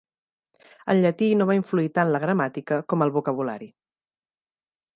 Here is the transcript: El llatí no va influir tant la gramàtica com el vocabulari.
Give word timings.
El 0.93 1.01
llatí 1.03 1.27
no 1.41 1.47
va 1.49 1.57
influir 1.59 1.91
tant 1.97 2.13
la 2.15 2.21
gramàtica 2.25 2.81
com 2.93 3.07
el 3.07 3.13
vocabulari. 3.19 3.69